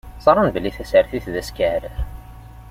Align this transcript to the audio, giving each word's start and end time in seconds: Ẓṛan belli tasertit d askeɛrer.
Ẓṛan 0.25 0.49
belli 0.53 0.71
tasertit 0.77 1.25
d 1.33 1.35
askeɛrer. 1.41 1.97